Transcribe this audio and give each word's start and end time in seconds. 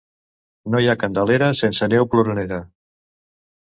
No 0.75 0.81
hi 0.85 0.89
ha 0.89 0.95
Candelera 1.05 1.51
sense 1.63 1.93
neu 1.95 2.11
ploranera. 2.17 2.63